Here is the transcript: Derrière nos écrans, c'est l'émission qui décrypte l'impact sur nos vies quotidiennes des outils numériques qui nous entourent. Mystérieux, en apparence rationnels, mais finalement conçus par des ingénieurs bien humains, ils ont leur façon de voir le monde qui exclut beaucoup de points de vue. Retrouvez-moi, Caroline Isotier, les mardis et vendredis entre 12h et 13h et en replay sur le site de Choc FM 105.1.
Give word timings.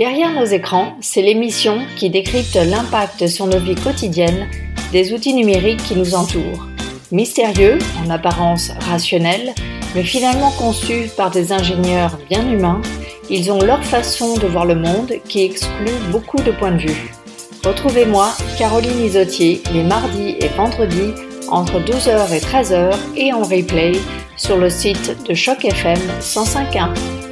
Derrière 0.00 0.32
nos 0.32 0.46
écrans, 0.46 0.96
c'est 1.02 1.20
l'émission 1.20 1.80
qui 1.94 2.08
décrypte 2.08 2.54
l'impact 2.54 3.26
sur 3.26 3.46
nos 3.46 3.58
vies 3.58 3.74
quotidiennes 3.74 4.48
des 4.92 5.12
outils 5.12 5.34
numériques 5.34 5.84
qui 5.84 5.94
nous 5.94 6.14
entourent. 6.14 6.66
Mystérieux, 7.12 7.76
en 8.02 8.08
apparence 8.08 8.70
rationnels, 8.88 9.54
mais 9.94 10.02
finalement 10.02 10.52
conçus 10.52 11.10
par 11.18 11.30
des 11.30 11.52
ingénieurs 11.52 12.18
bien 12.30 12.50
humains, 12.50 12.80
ils 13.28 13.52
ont 13.52 13.60
leur 13.60 13.84
façon 13.84 14.38
de 14.38 14.46
voir 14.46 14.64
le 14.64 14.74
monde 14.74 15.12
qui 15.28 15.42
exclut 15.42 15.98
beaucoup 16.10 16.42
de 16.42 16.52
points 16.52 16.72
de 16.72 16.78
vue. 16.78 17.12
Retrouvez-moi, 17.62 18.30
Caroline 18.56 19.04
Isotier, 19.04 19.62
les 19.74 19.82
mardis 19.82 20.36
et 20.40 20.48
vendredis 20.56 21.12
entre 21.50 21.78
12h 21.78 22.32
et 22.32 22.40
13h 22.40 22.94
et 23.16 23.34
en 23.34 23.42
replay 23.42 23.92
sur 24.38 24.56
le 24.56 24.70
site 24.70 25.14
de 25.28 25.34
Choc 25.34 25.62
FM 25.62 25.98
105.1. 26.22 27.29